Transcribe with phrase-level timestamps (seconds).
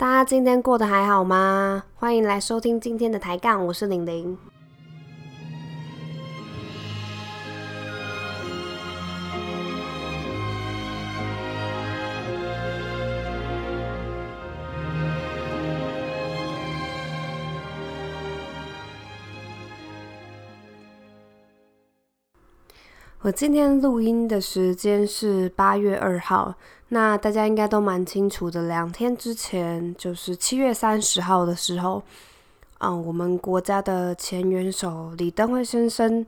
[0.00, 1.84] 大家今天过得还好吗？
[1.94, 4.38] 欢迎来收听今天的抬杠，我是玲玲。
[23.32, 26.54] 今天录音的时间是八月二号，
[26.88, 28.66] 那大家应该都蛮清楚的。
[28.66, 32.02] 两天之前，就是七月三十号的时候，
[32.78, 36.26] 嗯，我们国家的前元首李登辉先生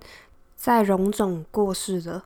[0.55, 2.25] 在荣总过世了，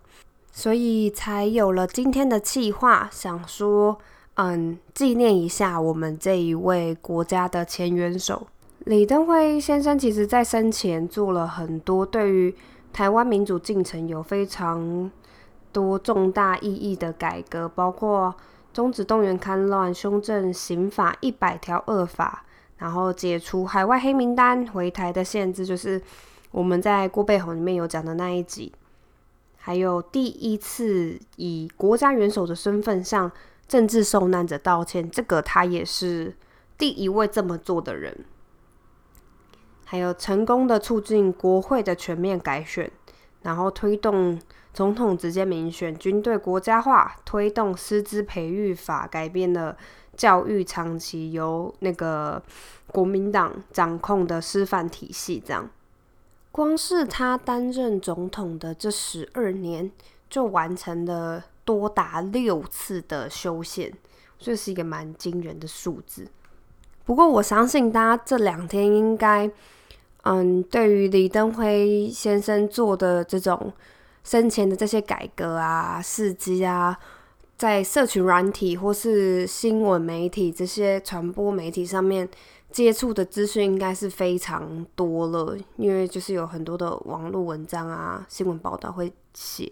[0.52, 3.96] 所以才有了今天的计划，想说，
[4.34, 8.46] 嗯，纪念一下我们这一位国家的前元首
[8.80, 9.98] 李登辉先生。
[9.98, 12.54] 其实，在生前做了很多对于
[12.92, 15.10] 台湾民主进程有非常
[15.72, 18.34] 多重大意义的改革，包括
[18.72, 22.44] 终止动员戡乱、修正刑法一百条恶法，
[22.78, 26.00] 然后解除海外黑名单、回台的限制，就是
[26.50, 28.72] 我们在郭背红里面有讲的那一集。
[29.56, 33.30] 还有第一次以国家元首的身份向
[33.66, 36.34] 政治受难者道歉，这个他也是
[36.78, 38.24] 第一位这么做的人。
[39.88, 42.90] 还有成功的促进国会的全面改选，
[43.42, 44.36] 然后推动
[44.74, 49.76] 总统直接民选，军队国家化，推动师资培育法，改变了
[50.16, 52.42] 教育长期由那个
[52.88, 55.40] 国民党掌控的师范体系。
[55.46, 55.70] 这样，
[56.50, 59.88] 光是他担任总统的这十二年，
[60.28, 63.92] 就完成了多达六次的修宪，
[64.36, 66.26] 这是一个蛮惊人的数字。
[67.04, 69.48] 不过，我相信大家这两天应该。
[70.28, 73.72] 嗯，对于李登辉先生做的这种
[74.24, 76.98] 生前的这些改革啊、事迹啊，
[77.56, 82.28] 在社群软体或是新闻媒体这些传播媒体上面
[82.72, 85.56] 接触的资讯，应该是非常多了。
[85.76, 89.70] 因为就是有很多的网络文章啊、新闻报道会写，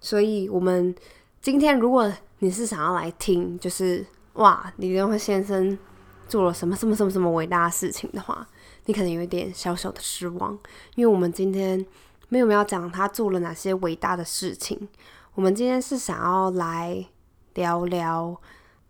[0.00, 0.92] 所以我们
[1.40, 5.78] 今天如果你是想要来听，就是哇，李登辉先生
[6.26, 8.44] 做了什么什么什么什么伟大的事情的话。
[8.88, 10.58] 你可能有一点小小的失望，
[10.94, 11.84] 因为我们今天
[12.30, 14.88] 没有要讲他做了哪些伟大的事情。
[15.34, 17.04] 我们今天是想要来
[17.52, 18.34] 聊聊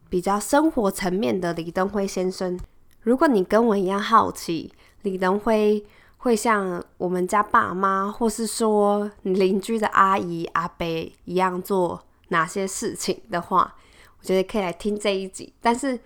[0.08, 2.56] 比较生活层面的李登辉先生。
[3.00, 4.72] 如果你跟我一样好奇
[5.02, 5.84] 李登辉
[6.18, 10.86] 会像我们家爸妈，或是说邻居的阿姨阿伯
[11.24, 13.74] 一样做哪些事情的话，
[14.20, 15.52] 我觉得可以来听这一集。
[15.60, 15.98] 但是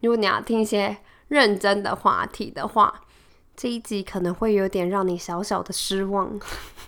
[0.00, 0.98] 如果你要听一些
[1.28, 2.92] 认真的话题的话，
[3.60, 6.38] 这一集可能会有点让你小小的失望，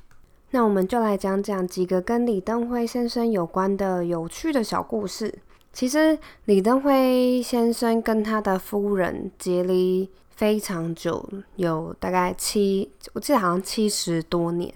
[0.53, 5.35] 那我们就来讲讲几个跟李登辉先生有关的有趣的小故事。
[5.73, 14.73] 其实李登辉先生跟他的夫人结离非常久，有大概七，我记得好像七十多年。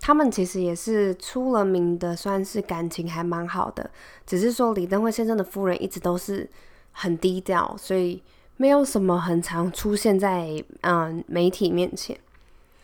[0.00, 3.90] 他们其实也是出了名的，算是感情还蛮好的。
[4.26, 6.48] 只是说李登辉先生的夫人一直都是
[6.92, 8.22] 很低调，所以。
[8.60, 12.14] 没有什么很常出现在嗯媒体面前。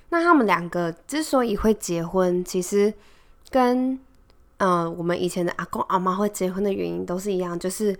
[0.08, 2.90] 那他们两个之所以会结婚，其实
[3.50, 4.00] 跟
[4.56, 7.94] 嗯我们以前的阿公阿妈会结婚的原因都是一样，就是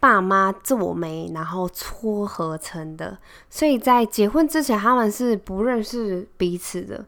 [0.00, 3.16] 爸妈做媒然后撮合成的。
[3.48, 7.04] 所以在结婚之前，他们是不认识彼此的。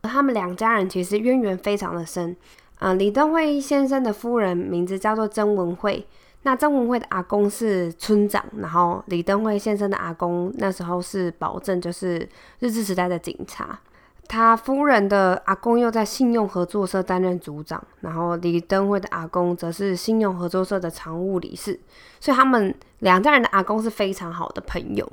[0.00, 2.34] 他们两家人其实渊源非常的深。
[2.78, 6.06] 嗯，李登辉先生的夫人名字叫做曾文惠。
[6.48, 12.26] 那曾文慧的阿公是村长，然后李登辉先生的阿公那时候是保证，就是
[12.60, 13.78] 日治时代的警察。
[14.26, 21.78] 他夫人的阿公又在信用合作社担任组长，然后李登辉的阿公则是信用合作社的常务理事。
[22.18, 25.06] 所以他们两家人的阿公是非常好的朋友。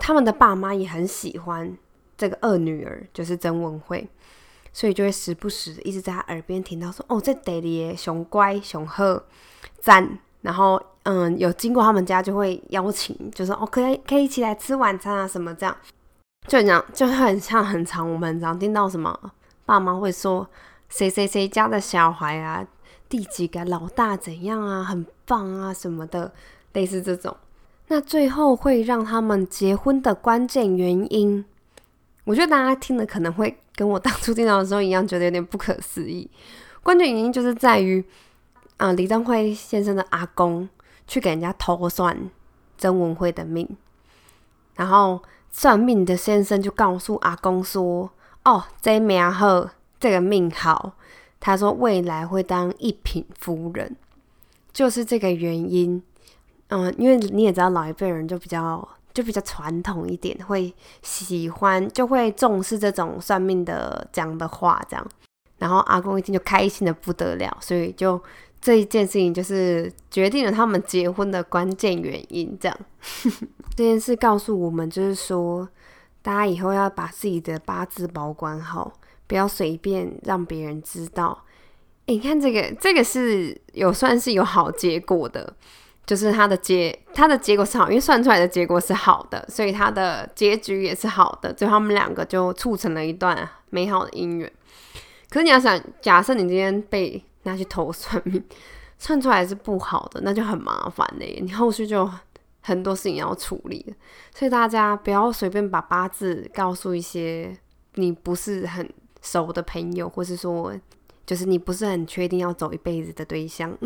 [0.00, 1.76] 他们的爸妈也很喜欢
[2.16, 4.08] 这个二女儿，就是曾文慧，
[4.72, 9.24] 所以就会时不时一直在他耳边听到说：“哦，这爹爹熊乖熊好
[9.80, 15.76] 赞。”然后，嗯，有经过他们家就会邀请，就说哦，可以可以一起来吃晚餐啊，什么这样，
[16.46, 18.10] 就很像，就很像很长。
[18.10, 19.14] 我们常听到什么
[19.66, 20.48] 爸妈会说
[20.88, 22.66] 谁谁谁家的小孩啊，
[23.10, 26.32] 第几个老大怎样啊，很棒啊什么的，
[26.72, 27.36] 类似这种。
[27.88, 31.44] 那最后会让他们结婚的关键原因，
[32.24, 36.30] 我觉得大家听了可能会跟我当初听到的时候一样，觉得有点不可思议。
[36.82, 38.02] 关键原因就是在于。
[38.78, 40.68] 啊，李登辉先生的阿公
[41.06, 42.30] 去给人家偷算
[42.76, 43.68] 曾文慧的命，
[44.74, 48.10] 然后算命的先生就告诉阿公说
[48.44, 49.68] ：“哦，这命好，
[50.00, 50.94] 这个命好。”
[51.40, 53.96] 他说未来会当一品夫人，
[54.72, 56.02] 就是这个原因。
[56.68, 65.06] 嗯，因为你也知道，老一辈人就比较就比较传统一点，会喜欢就会重视这种算命的讲的话，这样。
[65.58, 68.20] 然后阿公一听就开心的不得了，所以就
[68.60, 72.56] 这一件事情就是决定了他们结婚的关键原因。
[72.60, 72.78] 这样
[73.76, 75.68] 这件事告诉我们，就是说
[76.22, 78.92] 大家以后要把自己的八字保管好，
[79.26, 81.44] 不要随便让别人知道。
[82.06, 85.54] 你看这个，这个是有算是有好结果的，
[86.06, 94.50] 就是他的结他的结果是好，因为算出来的结果是好的，所以他的结局也是好的，最后他们两个就促成了一段美好的姻缘。
[95.28, 98.42] 可是你要想，假设你今天被拿去投算命，
[98.98, 101.38] 算出来是不好的，那就很麻烦嘞。
[101.42, 102.08] 你后续就
[102.60, 103.94] 很多事情要处理，
[104.34, 107.56] 所以大家不要随便把八字告诉一些
[107.94, 108.88] 你不是很
[109.22, 110.74] 熟的朋友，或是说，
[111.24, 113.76] 就是你不是很确定要走一辈子的对象，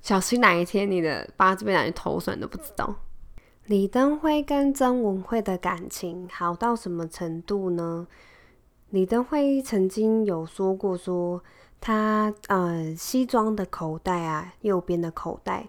[0.00, 2.94] 小心哪一天你的八字被拿去投算都不知道。
[3.66, 8.06] 李登辉跟曾文慧的感情好到什么程度呢？
[8.92, 11.42] 李登辉曾经有说过，说
[11.80, 15.66] 他呃西装的口袋啊，右边的口袋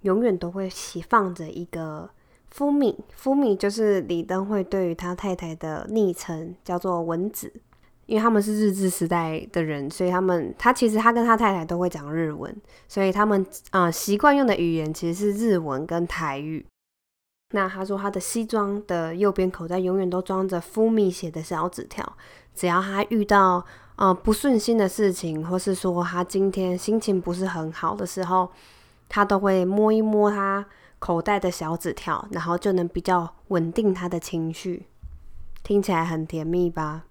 [0.00, 0.66] 永远都会
[1.06, 2.08] 放着一个
[2.48, 7.52] 夫米，夫米就是李登辉对于他太太的昵称，叫做蚊子，
[8.06, 12.56] 因为他们是日治时代的人，所以他们他其实他跟他太太都会讲日文，
[12.88, 16.64] 所以他们啊习惯用的语言其实是日文跟台语。
[17.50, 22.16] 那他说他的西装的右边口袋永远都装着夫米写的小纸条。
[22.54, 23.64] 只要他遇到
[23.96, 28.50] 呃不顺心的事情，或是说他今天心情不是很好的时候，
[29.08, 30.66] 他都会摸一摸他
[30.98, 34.86] 口袋的小纸条，然后就能比较稳定他的情绪。
[35.62, 37.04] 听起来很甜蜜吧？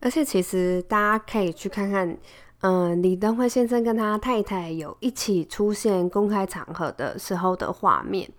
[0.00, 2.16] 而且其实大家可以去看看，
[2.60, 8.30] 嗯，李登辉先生跟他太太有一起出现公开场合的时候的画面。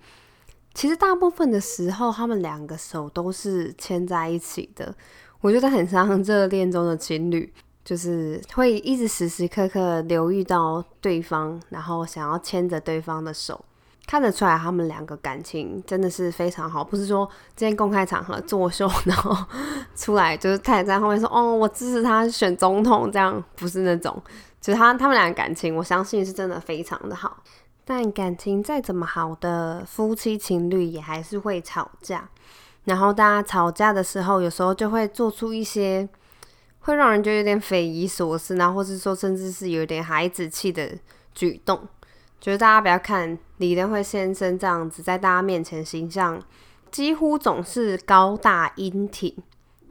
[0.77, 4.93] 其实大部分的时候，他们两个手都是牵在一起的。
[5.41, 7.51] 我觉得很像热恋中的情侣，
[7.83, 13.65] 就是会一直时时刻刻留意到对方，然后想要牵着对方的手，
[14.05, 16.83] 看得出来他们两个感情真的是非常好。
[16.83, 19.35] 不是说今天公开场合作秀，然后
[19.95, 24.15] 出来就是太太在后面说：“哦，我支持他选总统。”这样不是那种，
[24.61, 27.43] 就是他他们俩感情，我相信是真的非常的好。
[27.89, 32.29] 但感情再怎么好的夫妻情侣，也还是会吵架。
[32.83, 36.05] 然后大家吵架的时候，有时候就会做出一些
[36.79, 40.97] 会让人觉得有点匪夷所思，然后或是说甚至是有点孩子气的
[41.33, 41.87] 举动。
[42.41, 46.37] 就是大家不要看李登辉先生这样子，在大家面前形象
[46.91, 49.33] 几乎总是高大英挺，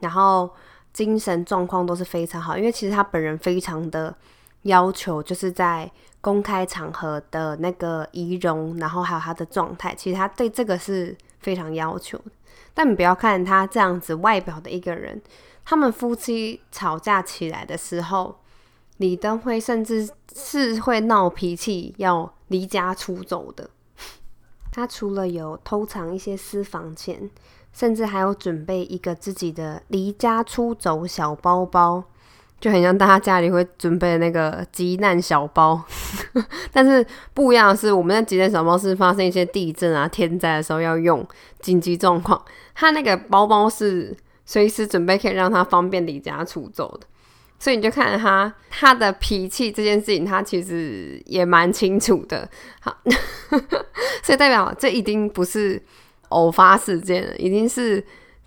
[0.00, 0.50] 然后
[0.92, 2.58] 精神状况都是非常好。
[2.58, 4.14] 因为其实他本人非常的
[4.62, 5.90] 要求，就是在
[6.26, 12.32] 公开场合的那个仪容，然后还有他的状态，其实他对这个是非常要求的。
[12.74, 15.22] 但你不要看他这样子外表的一个人，
[15.64, 18.40] 他们夫妻吵架起来的时候，
[18.96, 23.70] 李登辉甚至是会闹脾气，要离家出走的。
[24.72, 27.30] 他除了有偷藏一些私房钱，
[27.72, 32.02] 甚至还有准备一个自己的离家出走小包包。
[32.58, 35.80] 就很像大家家里会准备那个急难小包，
[36.72, 41.24] 但是不一样的是，我们的急难小包是发生一些地震啊、天灾的时候要用
[41.60, 42.42] 紧急状况。
[42.74, 47.06] 他那个包包是随时准备可以让它方便离家出走的，
[47.58, 52.48] 所以你就看他他的脾气这件事情，他其实也蛮清楚的。
[52.80, 52.96] 好，
[54.24, 55.80] 所以代表这一定不是
[56.30, 58.02] 偶发事件了，一定是。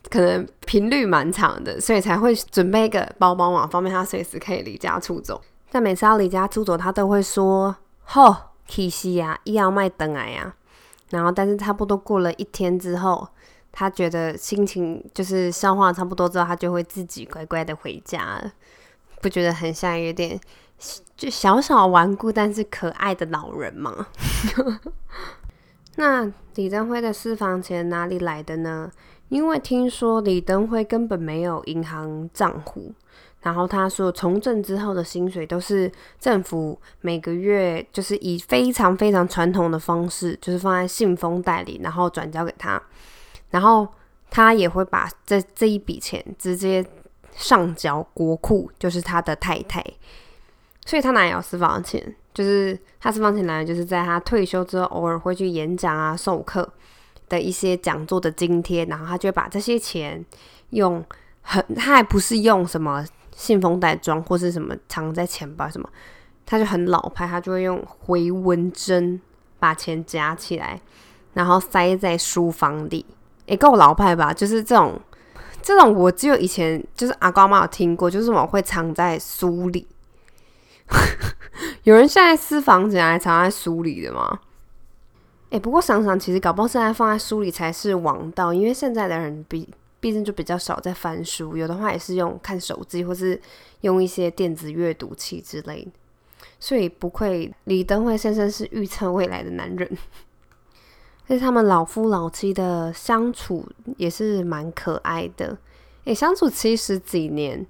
[0.09, 5.41] 可能频率蛮长的，所以才会准备一个包包嘛，方便他随时可以离家出走。
[5.71, 7.75] 但每次要离家出走，他都会说
[8.05, 8.35] ：“吼，
[8.67, 10.53] 其实呀，医药卖等来呀。”
[11.11, 13.27] 然后，但是差不多过了一天之后，
[13.71, 18.51] 他觉得心情就是消化差不多之后，他就会自己乖乖的回家了。
[19.21, 20.39] 不觉得很像有点
[21.17, 24.07] 就小小顽固但是可爱的老人吗？
[25.97, 28.89] 那李登辉的私房钱哪里来的呢？
[29.29, 32.91] 因为听说李登辉根本没有银行账户，
[33.41, 42.81] 然后他说从政之后的薪水都是政府每个月就是以非常非常传统的方式，就是放在信封袋里，然后转交给他，
[43.51, 43.87] 然后
[44.29, 46.85] 他也会把这这一笔钱直接
[47.35, 49.83] 上缴国库，就是他的太太，
[50.85, 52.15] 所以他哪有私房钱？
[52.33, 56.67] 就是他私房钱来源就是在他退休之后偶尔会去演讲啊、授课。
[57.29, 60.25] 的一些讲座的津贴，然后他就会把这些钱
[60.71, 61.03] 用
[61.41, 65.89] 很，他还不是用什么信封袋装或是什么藏在钱包什么，
[66.45, 69.21] 他就很老派，他就会用回纹针
[69.59, 70.81] 把钱夹起来，
[71.33, 73.05] 然后塞在书房里。
[73.45, 74.31] 也够老派吧？
[74.31, 75.01] 就是这种，
[75.59, 79.87] 这种我只有以前就是阿公妈有听过，就是我会藏在书里。
[81.81, 84.39] 有人现在私房钱还藏在书里的吗？
[85.49, 89.67] 哎，不过想想，其实搞不好现在放在书里才是王道，因为现在的人比
[89.99, 93.41] 毕竟就比较少在翻书，有的话也是用看手机或是
[93.81, 95.87] 用一些电子阅读器之类。
[96.59, 99.89] 所以不愧李登辉先生是预测未来的男人。
[101.27, 103.63] 所以他们老夫老妻的相处
[103.97, 105.57] 也是蛮可爱的，
[106.05, 107.65] 诶，相处七十几年，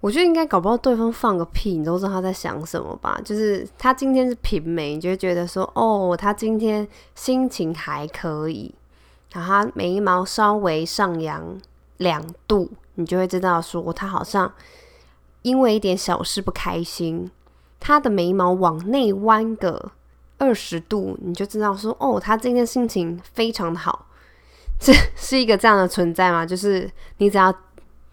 [0.00, 3.20] 我觉得应该搞不到对方放个屁，你都知道他在想什么吧？
[3.24, 8.74] 就是他今天是平眉，你就会觉得说，哦，他今天心情还可以，
[9.32, 11.58] 然后他眉毛稍微上扬
[11.96, 14.52] 两度，你就会知道说他好像
[15.42, 17.30] 因为一点小事不开心，
[17.80, 19.92] 他的眉毛往内弯个。
[20.38, 24.04] 二十度，你就知道说哦，他今天心情非常的好，
[24.78, 26.44] 这是一个这样的存在吗？
[26.44, 27.50] 就是你只要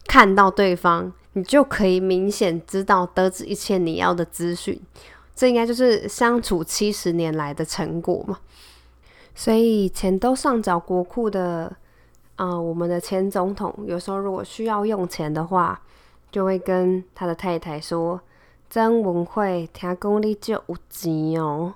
[0.08, 4.80] 看到对方，你就可以明显知道得知一切你要的资讯，
[5.36, 8.40] 这应该就是相处七十年来的成果嘛。
[9.36, 11.76] 所以钱都上缴国库的
[12.36, 15.82] 啊，我们的前总统有时候如果需要用钱的话，
[16.32, 18.22] 就会跟他的太太说。
[18.70, 21.74] 曾文慧，听讲你就有钱哦，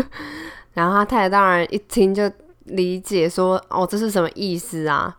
[0.74, 2.30] 然后他太太当然一听就
[2.64, 5.17] 理解说，哦，这是什么意思啊？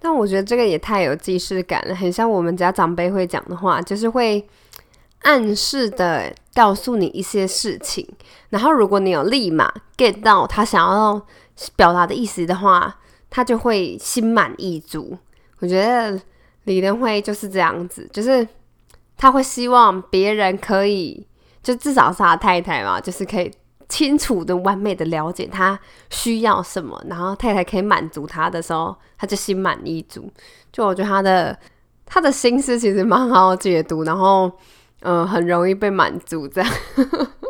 [0.00, 4.44] 但我觉得这个也太有既视感了，很像我们家长辈会讲的话，就是会
[5.22, 8.08] 暗示的告诉你一些事情，
[8.48, 11.20] 然后如果你有立马 get 到他想要
[11.76, 15.16] 表达的意思的话，他就会心满意足。
[15.58, 16.20] 我觉得
[16.64, 18.48] 李登辉就是这样子，就是。
[19.22, 21.26] 他会希望别人可以，
[21.62, 23.52] 就至少是他太太嘛，就是可以
[23.90, 25.78] 清楚的、完美的了解他
[26.08, 30.30] 需要什么，然后太太可以满足他的时候，他就心满意足。
[30.72, 31.58] 就我觉得他的
[32.06, 34.50] 他的心思其实蛮好解读，然后
[35.00, 36.72] 嗯，很容易被满足这样。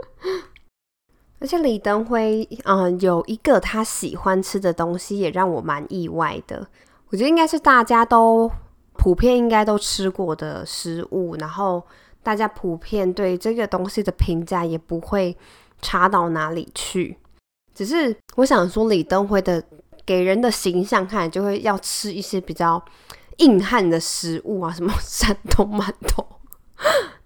[1.39, 6.67] 而且李登辉嗯有一个他喜欢吃的东西，也让我蛮意外的。
[7.11, 8.51] 我觉得应该是大家都。
[8.97, 11.83] 普遍应该都吃过的食物，然后
[12.23, 15.35] 大家普遍对这个东西的评价也不会
[15.81, 17.17] 差到哪里去。
[17.75, 19.63] 只是我想说，李登辉的
[20.05, 22.83] 给人的形象看就会要吃一些比较
[23.39, 26.27] 硬汉的食物啊，什么 山东馒头，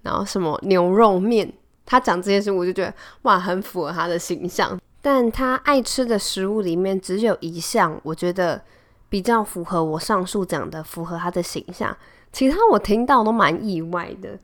[0.02, 1.52] 然后什么牛肉面。
[1.87, 4.80] 他讲这些事，我就觉得哇，很符合他的形象。
[5.02, 8.62] 但他爱吃的食物里面只有一项，我觉得。
[9.11, 11.96] 比较符合我上述讲的，符合他的形象。
[12.32, 14.37] 其他我听到都蛮意外的，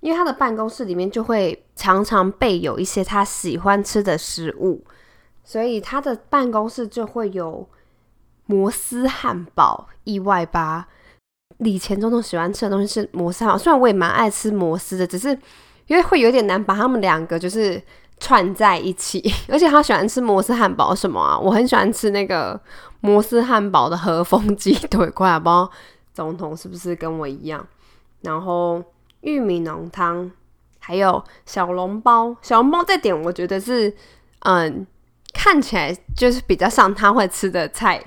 [0.00, 4.84] 因为他的办公室里面就会常常备有一些他喜欢吃的食物，
[5.44, 7.68] 所以他的办公室就会有
[8.46, 9.88] 摩斯汉堡。
[10.04, 10.88] 意外吧？
[11.58, 15.28] 李前总统喜欢吃的东西是摩斯汉堡，虽然我也蛮爱吃摩斯的，只是
[15.86, 17.80] 因为会有点难把他们两个就是
[18.18, 19.22] 串在一起。
[19.48, 21.38] 而且他喜欢吃摩斯汉堡什么啊？
[21.38, 22.60] 我很喜欢吃那个。
[23.02, 25.70] 摩斯汉堡的和风鸡腿块，不知道
[26.12, 27.66] 总统是不是跟我一样？
[28.20, 28.84] 然后
[29.20, 30.30] 玉米浓汤，
[30.78, 32.36] 还有小笼包。
[32.42, 33.94] 小笼包这点我觉得是，
[34.40, 34.86] 嗯，
[35.32, 38.02] 看起来就是比较像他会吃的菜。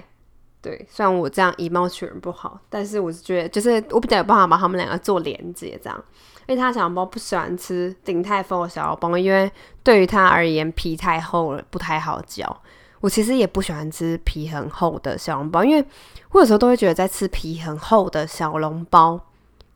[0.62, 6.03] 对，虽然我这样以貌取人不好，但是我是觉得，就是我比较有办法把他们两个做连接，这样。
[6.48, 9.51] 因为他小笼包不喜欢吃鼎泰丰的小笼包，因为
[9.84, 12.62] 对于他而言皮太厚了，不太好嚼。
[13.01, 15.86] 我其实也不喜欢吃皮很厚的小笼包，因为
[16.32, 19.20] 我有时候都会觉得在吃皮很厚的小笼包，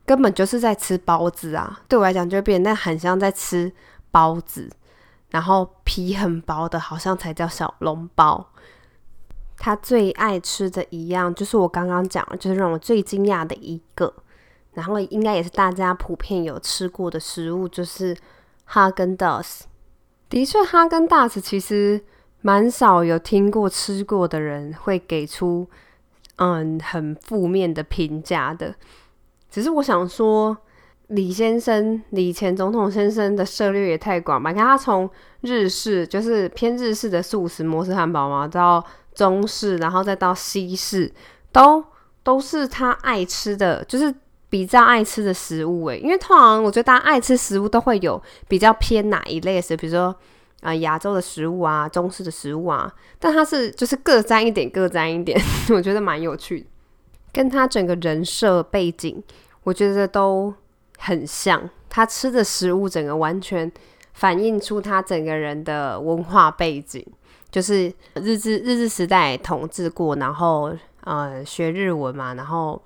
[0.08, 1.82] 根本就是在吃包子啊。
[1.88, 3.72] 对我来讲，就变得很像在吃
[4.10, 4.68] 包子，
[5.30, 8.54] 然后皮很薄的，好像才叫小笼包。
[9.58, 14.12] 他最爱吃的一样，就是我刚刚讲的，就是让我最惊讶的一个，
[14.74, 18.18] 然后应该也是大家普遍有吃过的食物，就是
[18.66, 19.66] 哈根达斯。
[20.30, 22.04] 的确，哈根达斯其实。
[22.42, 25.68] 蛮少有听过吃过的人会给出
[26.36, 28.76] 嗯很负面的评价的。
[29.50, 30.56] 只是我想说，
[31.08, 34.52] 李先生李前总统先生的涉猎也太广吧？
[34.52, 35.10] 你看他从
[35.42, 41.12] 日式就是偏日式的素食模式汉堡嘛，到中式，然后再到西式，
[41.52, 41.84] 都
[42.24, 44.14] 都是他爱吃的，就是
[44.50, 45.98] 比较爱吃的食物诶。
[46.00, 50.16] 因为通常我觉得大家爱吃食物都会有比较偏哪一类的，比如说。
[50.62, 55.40] 啊，亚洲的食物啊，中式的食物啊，但它是就是各沾一点，各沾一点，
[55.70, 56.66] 我觉得蛮有趣的。
[57.32, 59.22] 跟他整个人设背景，
[59.64, 60.54] 我觉得都
[60.98, 61.70] 很像。
[61.90, 63.72] 他吃的食物整个完全
[64.14, 67.04] 反映出他整个人的文化背景，
[67.50, 72.82] 就是日治日治时代统治过，然后呃学日文嘛，然后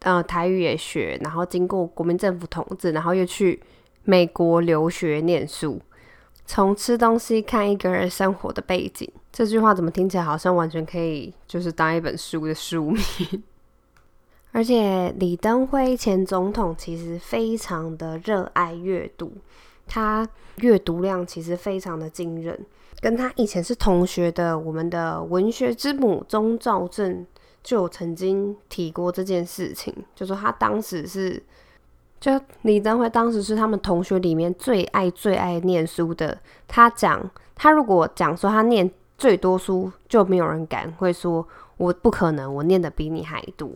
[0.00, 3.60] 呃台语也学，然后经过国民政府统治，然后又去
[4.04, 5.80] 美国留学念书。
[6.44, 13.42] 从吃东西看一个人生活的背景，这句话怎么听起来好像完全可以就是当一本书的书名？
[14.52, 19.32] 而且李登辉前总统其实非常的热爱阅读，
[19.86, 22.58] 他阅读量其实非常的惊人。
[23.00, 27.26] 跟他以前是同学的我们的文学之母钟兆政
[27.62, 31.42] 就曾经提过这件事情，就说他当时是。
[32.20, 36.38] 就李登辉当时是他们同学里面最爱最爱念书的。
[36.68, 43.70] 他讲，他如果讲说他念最多书，就没有人敢会说我不可能，我念的比你还多。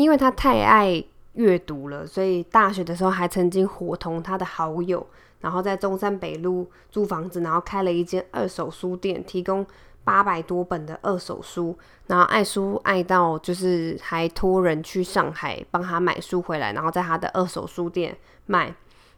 [0.00, 1.04] 因为他太爱
[1.34, 5.06] 阅读了，所以大学的时候还曾经伙同他的好友，
[5.40, 9.66] 然后在中山北路租房子，然后开了一间二手书店，提供。
[10.02, 11.76] 八百多本的二手书，
[12.06, 18.16] 然后爱书爱到就是还托人去上海帮他买书回来，然后在他的二手书店
[18.46, 18.74] 卖。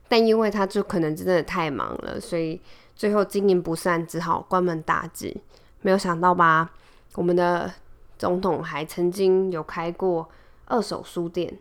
[0.09, 2.61] 但因为他就可能真的太忙了，所以
[2.97, 5.41] 最后经营不善，只好关门大吉。
[5.83, 6.69] 没有想到吧？
[7.15, 7.73] 我们的
[8.19, 10.29] 总统还曾经有开过
[10.67, 11.59] 二手书店，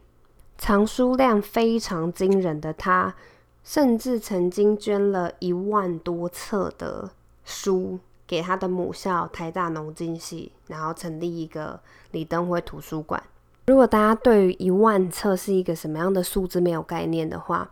[0.58, 3.16] 藏书量非常惊人的他，
[3.64, 7.12] 甚至曾经捐了一万多册的
[7.44, 8.00] 书。
[8.28, 11.78] 给他的母校台大农经系，然后成立一个
[12.12, 13.22] 李登辉图书馆。
[13.68, 17.70] 如果大家对于一万册是一个什么样的数字没有概念的话，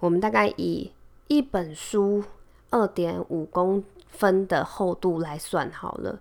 [0.00, 0.90] 我们大概以
[1.28, 2.24] 一本书
[2.70, 6.18] 二点五公分的厚度来算好了。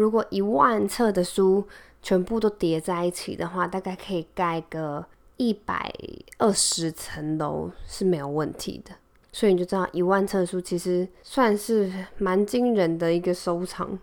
[0.00, 1.62] 如果一万册的书
[2.00, 5.04] 全部都叠在一起的话，大概可以盖个
[5.36, 5.92] 一百
[6.38, 8.92] 二十层楼是没有问题的。
[9.30, 13.98] 所以你就知道，一万册书其实算是蛮惊人的一个收藏。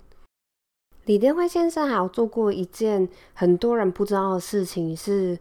[1.06, 5.40] 李登辉先生还有做过一件很多人不知道的事情，是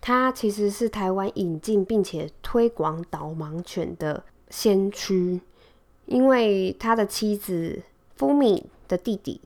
[0.00, 5.40] 他其实是台湾引进并且推广导盲犬的先驱，
[6.06, 7.82] 因为他的妻子
[8.16, 9.40] 福米的弟弟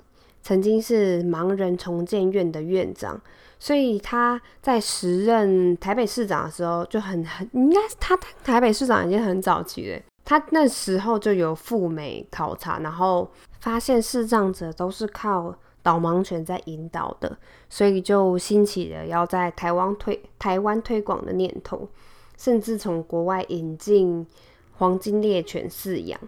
[0.44, 3.20] 曾经是盲人重建院的院长。
[3.58, 9.98] 所以他在时任台北市长的时候就很很应该是他台北市长已经很早期了。
[10.22, 13.30] 他那时候就有赴美考察，然后
[13.60, 17.38] 发现视障者都是靠导盲犬在引导的，
[17.70, 21.88] 所以就兴起了要在台湾推台湾推广的念头，
[22.36, 24.26] 甚至从国外引进
[24.72, 26.20] 黄金猎犬饲养。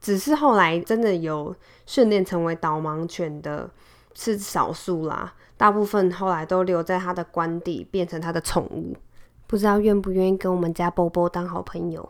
[0.00, 1.54] 只是后来真的有
[1.86, 3.70] 训练成为导盲犬的
[4.14, 5.34] 是少数啦。
[5.56, 8.96] 大部分后来都留在他的官邸，变成他的宠物。
[9.46, 12.08] 不知道愿不愿意跟我们家波波当好朋友。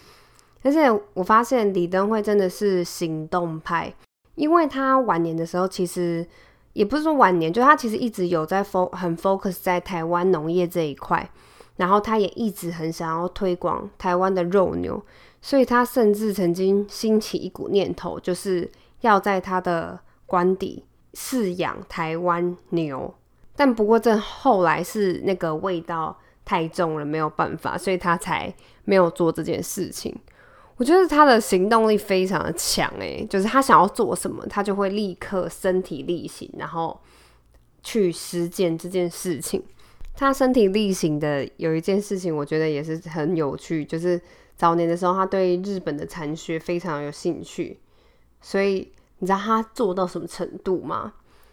[0.62, 3.92] 而且我发现李登辉真的是行动派，
[4.34, 6.26] 因为他晚年的时候，其实
[6.72, 11.28] 也不是说晚年，就他其实一直有在 fo 很 focus 在台湾农业这一块，
[11.76, 15.02] 然后他也一直很想要推广台湾的肉牛，
[15.42, 18.70] 所以他甚至曾经兴起一股念头，就是
[19.02, 20.84] 要在他的官邸。
[21.14, 23.14] 饲养台湾牛，
[23.54, 28.50] 但不过这后来是那个味道太重了，没有办法，所以他才
[28.86, 30.18] 没有做这件事情。
[30.78, 36.98] 我觉得他的行动力非常的强，诶，就是他想要做什么，他就会立刻身体力行，然后
[37.82, 39.62] 去实践这件事情。
[40.14, 44.18] 他身体力行的有一件事情，我觉得也是很有趣，就是
[44.62, 47.80] 早年的时候，他对日本的禅学非常有兴趣，
[48.40, 48.92] 所以。
[49.18, 51.12] 你知道他做到什么程度吗？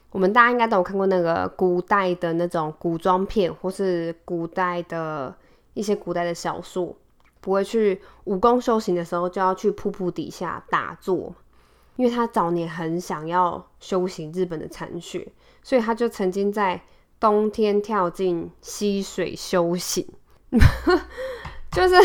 [0.10, 5.36] 我们大家应该都有看过那个古代的那种古装片，或是古代的
[5.76, 6.98] 一些古代的小说，
[7.40, 11.36] 不会去武功修行的时候就要去瀑布底下打坐，
[11.96, 16.82] 因为他早年很想要修行日本的禅学，所以他就曾经在
[17.20, 20.08] 冬天跳进溪水修行。
[21.72, 21.96] 就是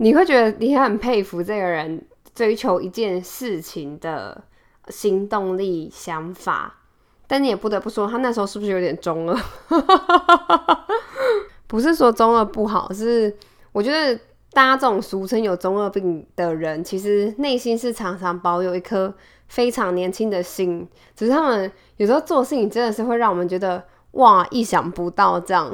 [0.00, 4.44] 你会觉得你很佩服这个人追求一件事情的。
[4.88, 6.80] 行动力、想法，
[7.28, 9.36] 但你也不得不说，他那时候是不是有点中二？
[11.68, 13.32] 不是说中二不好，是
[13.70, 14.18] 我觉得
[14.52, 19.14] 大家这种俗称有中二病的人，其实内心是常常保有一颗
[19.46, 25.70] 非常年轻的心，只是他们有时候做事情真的是会让我们觉得哇，意想不到这样。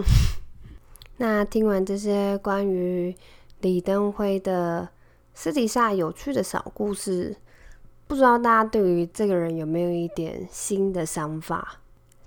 [1.17, 3.17] 那听完这些关于
[3.61, 4.89] 李登辉的
[5.35, 7.37] 私底下有趣的小故事。
[8.07, 11.81] 不知道大家对于这个人有没有一点新的想法？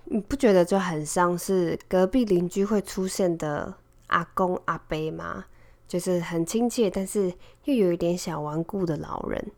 [0.05, 3.73] 你不觉得就很像是隔壁邻居会出现的
[4.07, 5.45] 阿公阿伯吗？
[5.87, 9.51] 就是很亲切，但是又有一点小顽固的老人。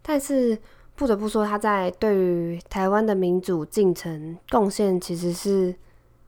[0.00, 0.58] 但是
[0.94, 5.74] 不得不说，他在对于台湾的民主进程贡献其实是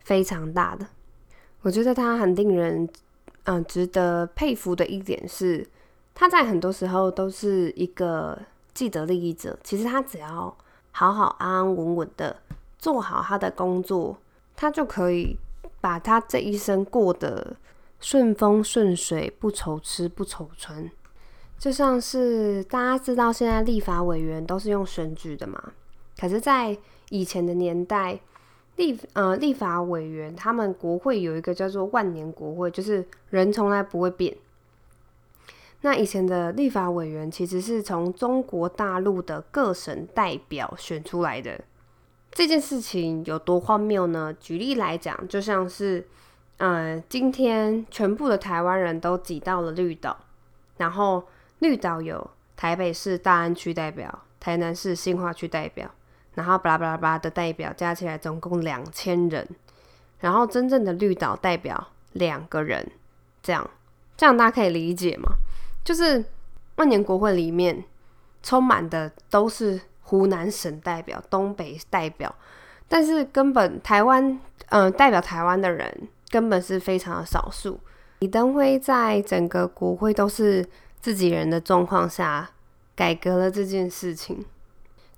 [0.00, 0.86] 非常大的。
[1.62, 2.88] 我觉得他很令人
[3.50, 5.66] 嗯值得佩服的一点是，
[6.14, 8.38] 他在很多时候都是一个
[8.72, 9.58] 既得利益者。
[9.64, 10.56] 其实他只要
[10.92, 12.36] 好好安安稳稳的
[12.78, 14.16] 做好他的工作，
[14.54, 15.36] 他就可以
[15.80, 17.56] 把他这一生过得。
[18.02, 20.90] 顺风顺水，不愁吃不愁穿，
[21.58, 25.62] 就像是大家知道，现在立法委员都是用选举的嘛。
[26.18, 26.74] 可是，在
[27.10, 28.18] 以前的年代，
[28.80, 34.34] 立呃立法委员他们国会有一个叫做万年国会，就是人从来不会变。
[35.82, 41.60] 那以前的立法委员其实是从中国大陆的各省代表选出来的。
[42.32, 44.34] 这件事情有多荒谬呢？
[44.40, 46.06] 举例来讲，就像是。
[46.62, 50.14] 嗯，今天全部的台湾人都挤到了绿岛，
[50.76, 51.24] 然后
[51.60, 55.90] 绿岛有台北市大安区代表、台南市新化区代表，
[56.40, 59.46] 然后巴拉巴拉巴拉的代表加起来总共两千人，
[60.20, 62.90] 然后真正的绿岛代表两个人，
[63.42, 63.68] 这样
[64.16, 65.30] 这样大家可以理解吗？
[65.84, 66.24] 就是
[66.76, 67.84] 万年国会里面
[68.42, 72.34] 充满的都是湖南省代表、东北代表，
[72.88, 76.08] 但是根本台湾嗯代表台湾的人。
[76.30, 77.80] 根本是非常的少数。
[78.20, 80.64] 李登辉在整个国会都是
[81.00, 82.48] 自己人的状况下，
[82.94, 84.44] 改革了这件事情。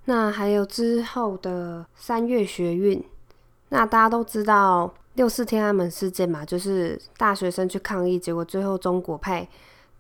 [0.04, 3.02] 那还有之后的三月学运，
[3.68, 9.48] 那大家都知道六四天安门事件嘛，就是大学生去抗议，结果最后中国派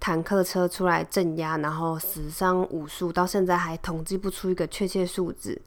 [0.00, 5.60] 坦克车出来镇压，然后死伤无数，到现在还统计不出一个确切数字。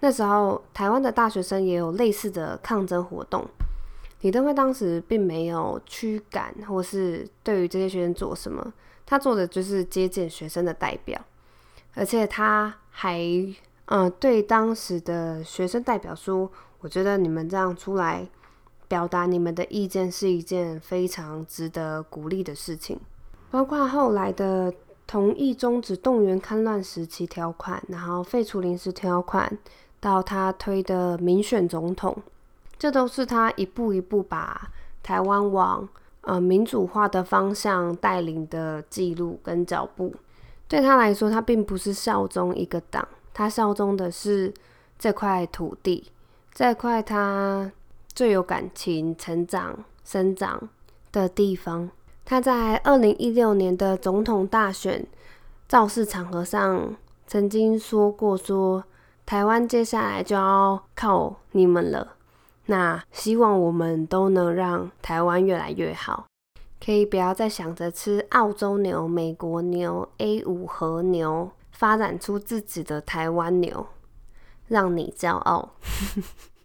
[0.00, 3.46] 那时候台湾的大学生也有类似的抗争活动。
[4.22, 8.72] 李登辉当时并没有驱赶，或是对于这些学生做什么，
[9.06, 11.20] 他做的就是接见学生的代表，
[11.94, 13.20] 而且他还
[13.86, 18.28] 嗯对当时的学生代表说：“我觉得你们这样出来
[18.88, 22.98] 表达你们的意见是一件非常值得鼓励的事情。”
[23.50, 24.72] 包括后来的
[25.06, 29.56] 同意终止动员戡乱时期条款，然后废除临时条款，
[30.00, 32.16] 到他推的民选总统。
[32.76, 34.70] 这都是他一步一步把
[35.02, 35.88] 台湾往
[36.22, 40.12] 呃民主化的方向带领的记录跟脚步。
[40.68, 44.50] 对他来说，他并不是效忠一个党，他效忠的是
[44.98, 46.10] 这块土地，
[46.54, 47.70] 这块他
[48.14, 50.70] 最有感情、成长、生长
[51.12, 51.90] 的地方。
[52.24, 55.06] 他在二零一六年的总统大选
[55.68, 56.96] 造势场合上
[57.26, 58.82] 曾经说过：“说
[59.26, 62.14] 台湾接下来就要靠你们了。”
[62.64, 66.24] 那希望我们都能让台湾越来越好，
[66.82, 73.86] 可以不要再想着吃澳洲牛、美国牛、A 五和牛，发展出自己的台湾牛，
[74.66, 75.74] 让你骄傲。